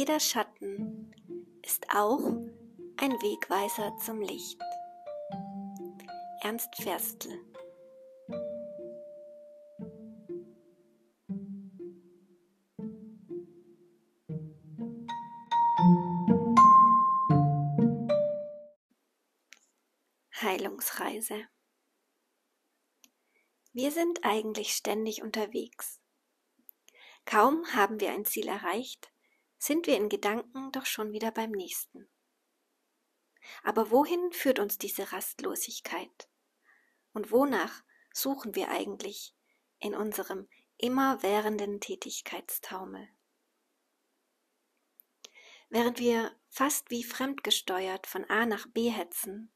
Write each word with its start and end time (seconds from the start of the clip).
jeder 0.00 0.18
Schatten 0.18 1.12
ist 1.62 1.84
auch 1.94 2.24
ein 2.96 3.12
Wegweiser 3.20 3.94
zum 3.98 4.22
Licht. 4.22 4.58
Ernst 6.40 6.74
Ferstel 6.76 7.38
Heilungsreise 20.40 21.44
Wir 23.74 23.90
sind 23.90 24.24
eigentlich 24.24 24.72
ständig 24.72 25.22
unterwegs. 25.22 26.00
Kaum 27.26 27.66
haben 27.74 28.00
wir 28.00 28.12
ein 28.12 28.24
Ziel 28.24 28.48
erreicht, 28.48 29.09
sind 29.60 29.86
wir 29.86 29.96
in 29.96 30.08
Gedanken 30.08 30.72
doch 30.72 30.86
schon 30.86 31.12
wieder 31.12 31.30
beim 31.30 31.50
nächsten. 31.50 32.08
Aber 33.62 33.90
wohin 33.90 34.32
führt 34.32 34.58
uns 34.58 34.78
diese 34.78 35.12
Rastlosigkeit? 35.12 36.28
Und 37.12 37.30
wonach 37.30 37.82
suchen 38.12 38.54
wir 38.54 38.70
eigentlich 38.70 39.34
in 39.78 39.94
unserem 39.94 40.48
immerwährenden 40.78 41.80
Tätigkeitstaumel? 41.80 43.08
Während 45.68 45.98
wir 45.98 46.34
fast 46.48 46.90
wie 46.90 47.04
fremdgesteuert 47.04 48.06
von 48.06 48.24
A 48.30 48.46
nach 48.46 48.66
B 48.68 48.88
hetzen, 48.88 49.52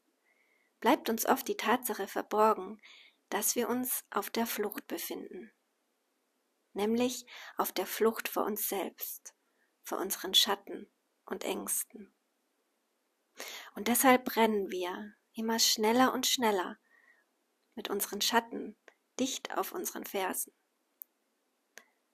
bleibt 0.79 1.09
uns 1.09 1.25
oft 1.25 1.47
die 1.47 1.57
Tatsache 1.57 2.07
verborgen, 2.07 2.79
dass 3.29 3.55
wir 3.55 3.69
uns 3.69 4.05
auf 4.11 4.29
der 4.29 4.45
Flucht 4.45 4.87
befinden, 4.87 5.51
nämlich 6.73 7.25
auf 7.57 7.71
der 7.71 7.87
Flucht 7.87 8.29
vor 8.29 8.45
uns 8.45 8.69
selbst, 8.69 9.34
vor 9.85 9.99
unseren 9.99 10.33
Schatten 10.33 10.91
und 11.25 11.45
Ängsten. 11.45 12.13
Und 13.75 13.87
deshalb 13.87 14.25
brennen 14.25 14.71
wir 14.71 15.13
immer 15.33 15.59
schneller 15.59 16.13
und 16.13 16.27
schneller 16.27 16.77
mit 17.75 17.89
unseren 17.89 18.21
Schatten 18.21 18.75
dicht 19.19 19.57
auf 19.57 19.71
unseren 19.71 20.05
Fersen. 20.05 20.53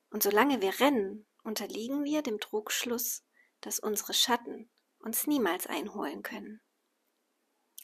Und 0.10 0.22
solange 0.22 0.62
wir 0.62 0.80
rennen, 0.80 1.26
unterliegen 1.44 2.04
wir 2.04 2.22
dem 2.22 2.40
Trugschluss, 2.40 3.24
dass 3.62 3.80
unsere 3.80 4.14
Schatten 4.14 4.70
uns 5.00 5.26
niemals 5.26 5.68
einholen 5.68 6.24
können. 6.24 6.62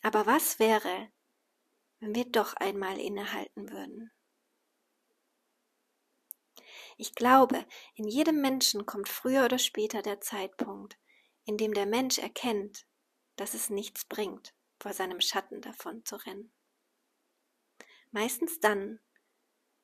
Aber 0.02 0.26
was 0.26 0.60
wäre, 0.60 1.12
wenn 2.00 2.14
wir 2.14 2.26
doch 2.26 2.54
einmal 2.56 3.00
innehalten 3.00 3.72
würden? 3.72 4.12
Ich 6.98 7.14
glaube, 7.14 7.64
in 7.94 8.08
jedem 8.08 8.42
Menschen 8.42 8.88
kommt 8.88 9.08
früher 9.08 9.46
oder 9.46 9.60
später 9.60 10.02
der 10.02 10.20
Zeitpunkt, 10.20 10.98
in 11.46 11.58
dem 11.58 11.74
der 11.74 11.86
Mensch 11.86 12.18
erkennt, 12.18 12.88
dass 13.36 13.54
es 13.54 13.70
nichts 13.70 14.06
bringt, 14.06 14.56
vor 14.80 14.94
seinem 14.94 15.22
Schatten 15.22 15.62
davon 15.62 16.04
zu 16.06 16.16
rennen. 16.16 16.52
Meistens 18.10 18.60
dann, 18.60 19.00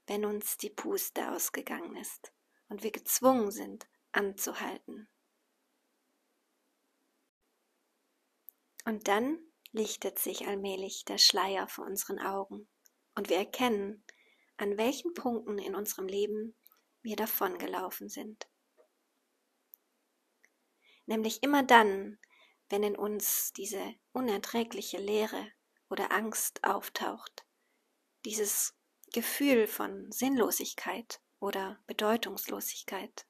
wenn 0.08 0.26
uns 0.26 0.58
die 0.58 0.72
Puste 0.72 1.32
ausgegangen 1.32 1.96
ist 1.96 2.34
und 2.68 2.82
wir 2.82 2.92
gezwungen 2.92 3.52
sind, 3.52 3.88
anzuhalten. 4.12 5.08
Und 8.86 9.08
dann 9.08 9.40
lichtet 9.72 10.18
sich 10.18 10.48
allmählich 10.48 11.06
der 11.06 11.20
Schleier 11.20 11.68
vor 11.68 11.86
unseren 11.86 12.20
Augen 12.20 12.68
und 13.16 13.30
wir 13.30 13.38
erkennen, 13.38 14.04
an 14.58 14.78
welchen 14.78 15.14
Punkten 15.14 15.58
in 15.60 15.76
unserem 15.76 16.08
Leben 16.08 16.56
wir 17.04 17.16
davongelaufen 17.16 18.10
sind. 18.10 18.48
Nämlich 21.06 21.44
immer 21.44 21.64
dann, 21.64 22.18
wenn 22.70 22.84
in 22.84 22.96
uns 22.96 23.54
diese 23.54 23.94
unerträgliche 24.14 24.98
Leere 24.98 25.52
oder 25.90 26.12
Angst 26.12 26.64
auftaucht, 26.64 27.46
dieses 28.26 28.74
Gefühl 29.12 29.68
von 29.68 30.12
Sinnlosigkeit 30.12 31.22
oder 31.40 31.80
Bedeutungslosigkeit, 31.86 33.28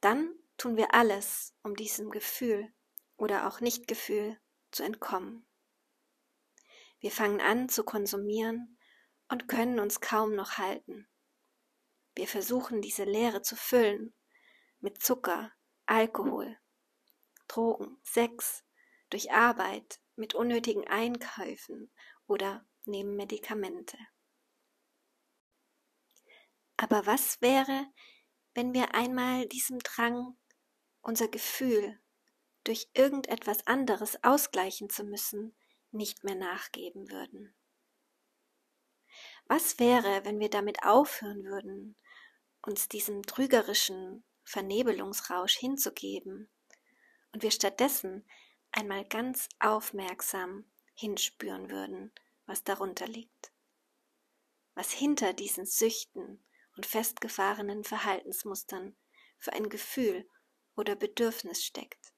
dann 0.00 0.34
tun 0.58 0.76
wir 0.76 0.94
alles, 0.94 1.54
um 1.62 1.74
diesem 1.74 2.10
Gefühl 2.10 2.72
oder 3.16 3.48
auch 3.48 3.60
Nichtgefühl 3.60 4.38
zu 4.70 4.82
entkommen. 4.82 5.46
Wir 7.00 7.10
fangen 7.10 7.40
an 7.40 7.68
zu 7.68 7.82
konsumieren 7.82 8.78
und 9.28 9.48
können 9.48 9.80
uns 9.80 10.00
kaum 10.00 10.34
noch 10.34 10.58
halten. 10.58 11.08
Wir 12.14 12.28
versuchen 12.28 12.82
diese 12.82 13.04
Leere 13.04 13.42
zu 13.42 13.56
füllen 13.56 14.14
mit 14.80 15.02
Zucker, 15.02 15.52
Alkohol, 15.86 16.58
Drogen, 17.48 17.98
Sex, 18.02 18.64
durch 19.10 19.32
Arbeit, 19.32 20.00
mit 20.16 20.34
unnötigen 20.34 20.86
Einkäufen 20.86 21.90
oder 22.26 22.66
nehmen 22.84 23.16
Medikamente. 23.16 23.96
Aber 26.76 27.06
was 27.06 27.40
wäre, 27.40 27.86
wenn 28.54 28.74
wir 28.74 28.94
einmal 28.94 29.46
diesem 29.46 29.78
Drang, 29.78 30.36
unser 31.00 31.28
Gefühl 31.28 31.98
durch 32.64 32.88
irgendetwas 32.94 33.66
anderes 33.66 34.22
ausgleichen 34.22 34.90
zu 34.90 35.04
müssen, 35.04 35.56
nicht 35.90 36.24
mehr 36.24 36.34
nachgeben 36.34 37.10
würden? 37.10 37.54
Was 39.46 39.78
wäre, 39.78 40.24
wenn 40.24 40.40
wir 40.40 40.50
damit 40.50 40.82
aufhören 40.82 41.44
würden, 41.44 41.96
uns 42.62 42.88
diesem 42.88 43.22
trügerischen 43.22 44.24
Vernebelungsrausch 44.44 45.56
hinzugeben 45.56 46.48
und 47.32 47.42
wir 47.42 47.50
stattdessen 47.50 48.26
einmal 48.70 49.04
ganz 49.04 49.48
aufmerksam 49.58 50.64
hinspüren 50.94 51.70
würden, 51.70 52.12
was 52.46 52.64
darunter 52.64 53.06
liegt, 53.06 53.52
was 54.74 54.92
hinter 54.92 55.32
diesen 55.32 55.66
Süchten 55.66 56.42
und 56.76 56.86
festgefahrenen 56.86 57.84
Verhaltensmustern 57.84 58.96
für 59.38 59.52
ein 59.52 59.68
Gefühl 59.68 60.28
oder 60.76 60.96
Bedürfnis 60.96 61.64
steckt. 61.64 62.12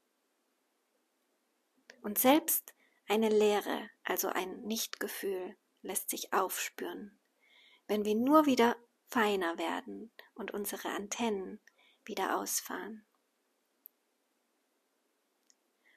Und 2.03 2.19
selbst 2.19 2.75
eine 3.09 3.29
Leere, 3.29 3.91
also 4.05 4.29
ein 4.29 4.63
Nichtgefühl, 4.63 5.57
lässt 5.85 6.11
sich 6.11 6.33
aufspüren, 6.33 7.21
wenn 7.87 8.05
wir 8.05 8.15
nur 8.15 8.47
wieder 8.47 8.77
feiner 9.09 9.59
werden 9.59 10.13
und 10.35 10.51
unsere 10.51 10.89
Antennen 10.89 11.61
wieder 12.05 12.37
ausfahren. 12.39 13.07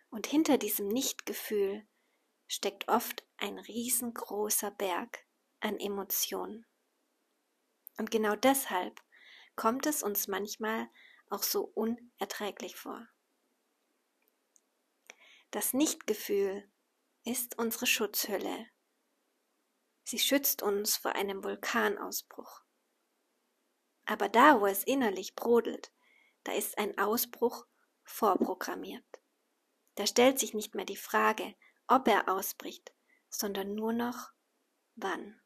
Und 0.10 0.28
hinter 0.28 0.58
diesem 0.58 0.88
Nichtgefühl 0.88 1.88
steckt 2.48 2.88
oft 2.88 3.26
ein 3.38 3.60
riesengroßer 3.60 4.72
Berg 4.72 5.26
an 5.60 5.80
Emotionen. 5.80 6.66
Und 7.98 8.12
genau 8.12 8.36
deshalb 8.36 9.02
kommt 9.56 9.86
es 9.86 10.04
uns 10.04 10.28
manchmal 10.28 10.90
auch 11.30 11.44
so 11.44 11.64
unerträglich 11.64 12.76
vor. 12.76 13.08
Das 15.52 15.74
Nichtgefühl 15.74 16.70
ist 17.24 17.58
unsere 17.58 17.88
Schutzhülle. 17.88 18.68
Sie 20.10 20.20
schützt 20.20 20.64
uns 20.64 20.96
vor 20.96 21.16
einem 21.16 21.44
Vulkanausbruch. 21.44 22.62
Aber 24.06 24.30
da, 24.30 24.62
wo 24.62 24.66
es 24.66 24.86
innerlich 24.86 25.36
brodelt, 25.36 25.92
da 26.46 26.54
ist 26.54 26.78
ein 26.78 26.98
Ausbruch 26.98 27.66
vorprogrammiert. 28.06 29.04
Da 29.96 30.08
stellt 30.08 30.40
sich 30.40 30.54
nicht 30.54 30.76
mehr 30.76 30.86
die 30.86 30.96
Frage, 30.96 31.56
ob 31.88 32.08
er 32.08 32.30
ausbricht, 32.30 32.94
sondern 33.28 33.76
nur 33.76 33.92
noch 33.92 34.32
wann. 34.96 35.42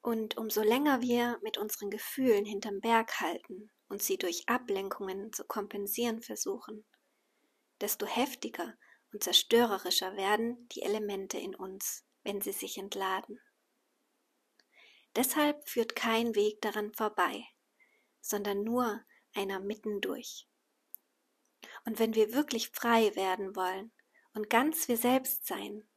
Und 0.00 0.36
umso 0.36 0.62
länger 0.62 1.00
wir 1.00 1.40
mit 1.42 1.58
unseren 1.58 1.90
Gefühlen 1.90 2.44
hinterm 2.44 2.80
Berg 2.80 3.18
halten 3.18 3.72
und 3.88 4.00
sie 4.00 4.16
durch 4.16 4.48
Ablenkungen 4.48 5.32
zu 5.32 5.44
kompensieren 5.44 6.22
versuchen, 6.22 6.86
desto 7.80 8.06
heftiger 8.06 8.78
und 9.12 9.24
zerstörerischer 9.24 10.16
werden 10.16 10.68
die 10.68 10.82
Elemente 10.82 11.36
in 11.36 11.56
uns, 11.56 12.04
wenn 12.22 12.40
sie 12.40 12.52
sich 12.52 12.78
entladen. 12.78 13.40
Deshalb 15.16 15.68
führt 15.68 15.96
kein 15.96 16.34
Weg 16.34 16.60
daran 16.60 16.92
vorbei, 16.92 17.44
sondern 18.20 18.62
nur 18.62 19.04
einer 19.34 19.60
mittendurch. 19.60 20.46
Und 21.84 21.98
wenn 21.98 22.14
wir 22.14 22.32
wirklich 22.32 22.70
frei 22.70 23.14
werden 23.16 23.56
wollen 23.56 23.92
und 24.34 24.50
ganz 24.50 24.88
wir 24.88 24.96
selbst 24.96 25.46
sein, 25.46 25.88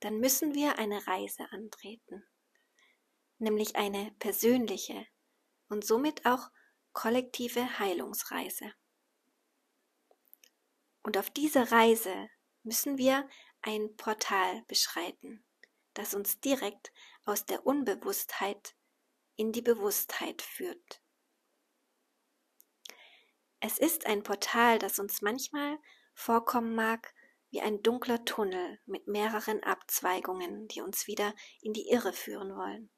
dann 0.00 0.18
müssen 0.18 0.54
wir 0.54 0.78
eine 0.78 1.06
Reise 1.06 1.50
antreten, 1.50 2.24
nämlich 3.38 3.76
eine 3.76 4.12
persönliche 4.18 5.06
und 5.68 5.84
somit 5.84 6.24
auch 6.24 6.50
kollektive 6.92 7.78
Heilungsreise. 7.78 8.72
Und 11.02 11.16
auf 11.16 11.30
dieser 11.30 11.70
Reise 11.72 12.28
müssen 12.62 12.98
wir 12.98 13.28
ein 13.62 13.96
Portal 13.96 14.62
beschreiten, 14.68 15.44
das 15.94 16.14
uns 16.14 16.40
direkt 16.40 16.92
aus 17.24 17.46
der 17.46 17.66
Unbewusstheit 17.66 18.74
in 19.36 19.52
die 19.52 19.62
Bewusstheit 19.62 20.42
führt. 20.42 21.02
Es 23.60 23.78
ist 23.78 24.06
ein 24.06 24.22
Portal, 24.22 24.78
das 24.78 24.98
uns 24.98 25.20
manchmal 25.20 25.78
vorkommen 26.14 26.74
mag 26.74 27.12
wie 27.50 27.60
ein 27.60 27.82
dunkler 27.82 28.24
Tunnel 28.24 28.78
mit 28.86 29.06
mehreren 29.06 29.62
Abzweigungen, 29.62 30.68
die 30.68 30.82
uns 30.82 31.06
wieder 31.06 31.34
in 31.62 31.72
die 31.72 31.88
Irre 31.88 32.12
führen 32.12 32.54
wollen. 32.54 32.90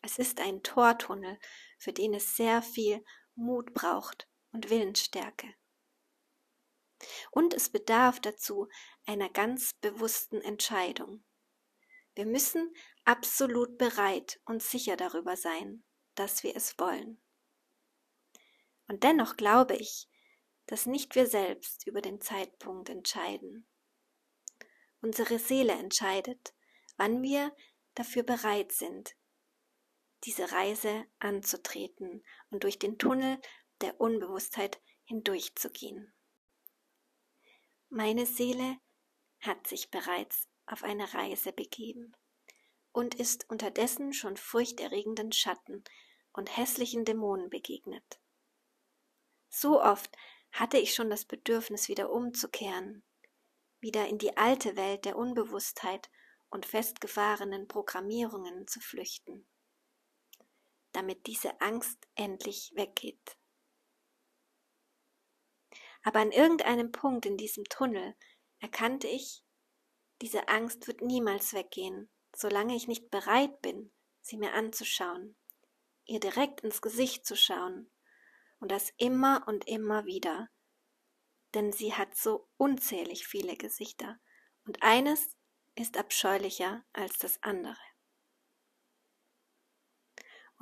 Es 0.00 0.18
ist 0.18 0.40
ein 0.40 0.62
Tortunnel, 0.62 1.38
für 1.78 1.92
den 1.92 2.14
es 2.14 2.36
sehr 2.36 2.62
viel 2.62 3.04
Mut 3.34 3.72
braucht 3.74 4.28
und 4.52 4.70
Willensstärke. 4.70 5.54
Und 7.30 7.54
es 7.54 7.70
bedarf 7.70 8.20
dazu 8.20 8.68
einer 9.06 9.28
ganz 9.28 9.74
bewussten 9.74 10.40
Entscheidung. 10.40 11.24
Wir 12.14 12.26
müssen 12.26 12.74
absolut 13.04 13.78
bereit 13.78 14.40
und 14.44 14.62
sicher 14.62 14.96
darüber 14.96 15.36
sein, 15.36 15.82
dass 16.14 16.42
wir 16.42 16.54
es 16.56 16.78
wollen. 16.78 17.20
Und 18.86 19.02
dennoch 19.02 19.36
glaube 19.36 19.76
ich, 19.76 20.08
dass 20.66 20.86
nicht 20.86 21.14
wir 21.14 21.26
selbst 21.26 21.86
über 21.86 22.00
den 22.00 22.20
Zeitpunkt 22.20 22.88
entscheiden. 22.88 23.66
Unsere 25.00 25.38
Seele 25.38 25.72
entscheidet, 25.72 26.54
wann 26.96 27.22
wir 27.22 27.54
dafür 27.94 28.22
bereit 28.22 28.72
sind, 28.72 29.16
diese 30.24 30.52
Reise 30.52 31.04
anzutreten 31.18 32.24
und 32.50 32.62
durch 32.62 32.78
den 32.78 32.98
Tunnel 32.98 33.40
der 33.80 34.00
Unbewusstheit 34.00 34.80
hindurchzugehen. 35.04 36.12
Meine 37.94 38.24
Seele 38.24 38.78
hat 39.40 39.66
sich 39.66 39.90
bereits 39.90 40.48
auf 40.64 40.82
eine 40.82 41.12
Reise 41.12 41.52
begeben 41.52 42.16
und 42.90 43.14
ist 43.14 43.50
unterdessen 43.50 44.14
schon 44.14 44.38
furchterregenden 44.38 45.30
Schatten 45.30 45.84
und 46.32 46.56
hässlichen 46.56 47.04
Dämonen 47.04 47.50
begegnet. 47.50 48.18
So 49.50 49.82
oft 49.82 50.10
hatte 50.52 50.78
ich 50.78 50.94
schon 50.94 51.10
das 51.10 51.26
Bedürfnis, 51.26 51.88
wieder 51.88 52.10
umzukehren, 52.10 53.04
wieder 53.80 54.08
in 54.08 54.16
die 54.16 54.38
alte 54.38 54.74
Welt 54.74 55.04
der 55.04 55.18
Unbewusstheit 55.18 56.10
und 56.48 56.64
festgefahrenen 56.64 57.68
Programmierungen 57.68 58.66
zu 58.66 58.80
flüchten, 58.80 59.46
damit 60.92 61.26
diese 61.26 61.60
Angst 61.60 62.08
endlich 62.14 62.72
weggeht. 62.74 63.36
Aber 66.02 66.20
an 66.20 66.32
irgendeinem 66.32 66.92
Punkt 66.92 67.26
in 67.26 67.36
diesem 67.36 67.64
Tunnel 67.64 68.16
erkannte 68.60 69.08
ich, 69.08 69.42
diese 70.20 70.48
Angst 70.48 70.86
wird 70.86 71.02
niemals 71.02 71.52
weggehen, 71.52 72.10
solange 72.34 72.76
ich 72.76 72.88
nicht 72.88 73.10
bereit 73.10 73.60
bin, 73.60 73.92
sie 74.20 74.36
mir 74.36 74.52
anzuschauen, 74.54 75.36
ihr 76.04 76.20
direkt 76.20 76.60
ins 76.60 76.80
Gesicht 76.80 77.26
zu 77.26 77.36
schauen. 77.36 77.90
Und 78.60 78.70
das 78.70 78.92
immer 78.96 79.44
und 79.48 79.66
immer 79.66 80.04
wieder, 80.04 80.48
denn 81.54 81.72
sie 81.72 81.94
hat 81.94 82.14
so 82.14 82.48
unzählig 82.56 83.26
viele 83.26 83.56
Gesichter. 83.56 84.20
Und 84.64 84.82
eines 84.82 85.36
ist 85.74 85.96
abscheulicher 85.96 86.84
als 86.92 87.18
das 87.18 87.42
andere. 87.42 87.76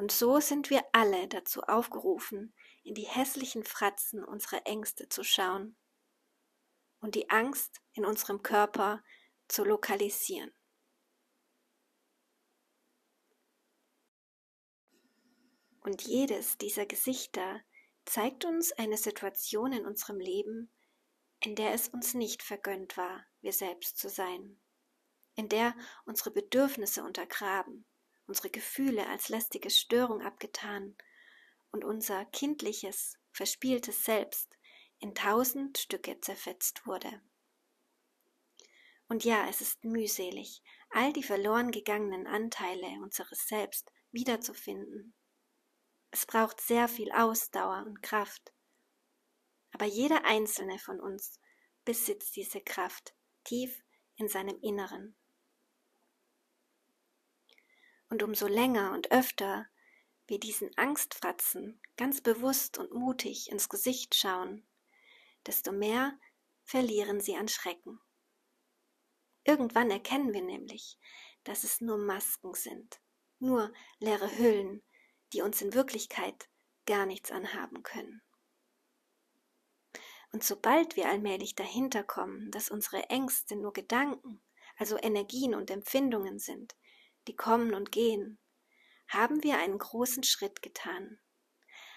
Und 0.00 0.12
so 0.12 0.40
sind 0.40 0.70
wir 0.70 0.82
alle 0.92 1.28
dazu 1.28 1.60
aufgerufen, 1.64 2.54
in 2.84 2.94
die 2.94 3.06
hässlichen 3.06 3.64
Fratzen 3.64 4.24
unserer 4.24 4.66
Ängste 4.66 5.10
zu 5.10 5.22
schauen 5.22 5.76
und 7.00 7.16
die 7.16 7.28
Angst 7.28 7.82
in 7.92 8.06
unserem 8.06 8.42
Körper 8.42 9.04
zu 9.46 9.62
lokalisieren. 9.62 10.54
Und 15.82 16.00
jedes 16.00 16.56
dieser 16.56 16.86
Gesichter 16.86 17.60
zeigt 18.06 18.46
uns 18.46 18.72
eine 18.72 18.96
Situation 18.96 19.74
in 19.74 19.84
unserem 19.84 20.18
Leben, 20.18 20.72
in 21.40 21.54
der 21.56 21.74
es 21.74 21.90
uns 21.90 22.14
nicht 22.14 22.42
vergönnt 22.42 22.96
war, 22.96 23.26
wir 23.42 23.52
selbst 23.52 23.98
zu 23.98 24.08
sein, 24.08 24.62
in 25.34 25.50
der 25.50 25.76
unsere 26.06 26.30
Bedürfnisse 26.30 27.04
untergraben, 27.04 27.84
unsere 28.30 28.50
Gefühle 28.50 29.08
als 29.08 29.28
lästige 29.28 29.70
Störung 29.70 30.22
abgetan 30.22 30.94
und 31.72 31.84
unser 31.84 32.24
kindliches, 32.26 33.18
verspieltes 33.32 34.04
Selbst 34.04 34.56
in 35.00 35.16
tausend 35.16 35.78
Stücke 35.78 36.20
zerfetzt 36.20 36.86
wurde. 36.86 37.20
Und 39.08 39.24
ja, 39.24 39.48
es 39.48 39.60
ist 39.60 39.82
mühselig, 39.82 40.62
all 40.90 41.12
die 41.12 41.24
verloren 41.24 41.72
gegangenen 41.72 42.28
Anteile 42.28 42.86
unseres 43.02 43.48
Selbst 43.48 43.90
wiederzufinden. 44.12 45.12
Es 46.12 46.24
braucht 46.24 46.60
sehr 46.60 46.86
viel 46.86 47.10
Ausdauer 47.10 47.84
und 47.84 48.00
Kraft. 48.00 48.52
Aber 49.72 49.86
jeder 49.86 50.24
einzelne 50.24 50.78
von 50.78 51.00
uns 51.00 51.40
besitzt 51.84 52.36
diese 52.36 52.60
Kraft 52.60 53.12
tief 53.42 53.82
in 54.14 54.28
seinem 54.28 54.56
Inneren. 54.62 55.16
Und 58.10 58.22
umso 58.22 58.46
länger 58.46 58.92
und 58.92 59.10
öfter 59.12 59.66
wir 60.26 60.38
diesen 60.38 60.76
Angstfratzen 60.76 61.80
ganz 61.96 62.20
bewusst 62.20 62.76
und 62.78 62.92
mutig 62.92 63.50
ins 63.50 63.68
Gesicht 63.68 64.14
schauen, 64.14 64.66
desto 65.46 65.72
mehr 65.72 66.18
verlieren 66.64 67.20
sie 67.20 67.36
an 67.36 67.48
Schrecken. 67.48 68.00
Irgendwann 69.44 69.90
erkennen 69.90 70.32
wir 70.32 70.42
nämlich, 70.42 70.98
dass 71.44 71.64
es 71.64 71.80
nur 71.80 71.98
Masken 71.98 72.54
sind, 72.54 73.00
nur 73.38 73.72
leere 73.98 74.38
Hüllen, 74.38 74.82
die 75.32 75.42
uns 75.42 75.62
in 75.62 75.72
Wirklichkeit 75.72 76.48
gar 76.86 77.06
nichts 77.06 77.30
anhaben 77.30 77.82
können. 77.82 78.22
Und 80.32 80.44
sobald 80.44 80.96
wir 80.96 81.08
allmählich 81.08 81.54
dahinter 81.54 82.04
kommen, 82.04 82.50
dass 82.50 82.70
unsere 82.70 83.08
Ängste 83.08 83.56
nur 83.56 83.72
Gedanken, 83.72 84.42
also 84.76 84.96
Energien 84.96 85.54
und 85.54 85.70
Empfindungen 85.70 86.38
sind, 86.38 86.76
die 87.26 87.36
kommen 87.36 87.74
und 87.74 87.92
gehen, 87.92 88.38
haben 89.08 89.42
wir 89.42 89.58
einen 89.58 89.78
großen 89.78 90.22
Schritt 90.22 90.62
getan. 90.62 91.18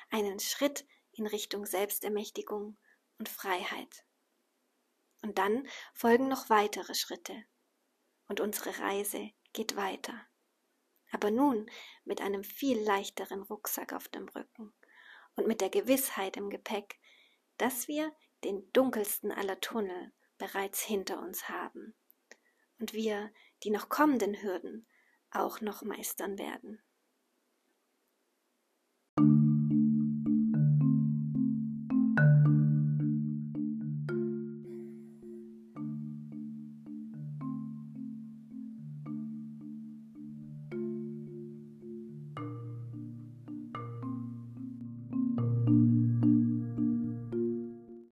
Einen 0.09 0.39
Schritt 0.39 0.85
in 1.11 1.27
Richtung 1.27 1.65
Selbstermächtigung 1.65 2.77
und 3.17 3.29
Freiheit. 3.29 4.05
Und 5.21 5.37
dann 5.37 5.67
folgen 5.93 6.27
noch 6.27 6.49
weitere 6.49 6.95
Schritte. 6.95 7.45
Und 8.27 8.39
unsere 8.39 8.79
Reise 8.79 9.31
geht 9.53 9.75
weiter. 9.75 10.19
Aber 11.11 11.29
nun 11.29 11.69
mit 12.03 12.21
einem 12.21 12.43
viel 12.43 12.79
leichteren 12.79 13.43
Rucksack 13.43 13.93
auf 13.93 14.07
dem 14.07 14.27
Rücken 14.29 14.73
und 15.35 15.47
mit 15.47 15.61
der 15.61 15.69
Gewissheit 15.69 16.37
im 16.37 16.49
Gepäck, 16.49 16.99
dass 17.57 17.87
wir 17.87 18.11
den 18.43 18.71
dunkelsten 18.73 19.31
aller 19.31 19.59
Tunnel 19.61 20.11
bereits 20.37 20.81
hinter 20.81 21.19
uns 21.19 21.47
haben 21.47 21.95
und 22.79 22.93
wir 22.93 23.31
die 23.63 23.69
noch 23.69 23.89
kommenden 23.89 24.41
Hürden 24.41 24.87
auch 25.35 25.61
noch 25.61 25.83
meistern 25.83 26.37
werden. 26.37 26.81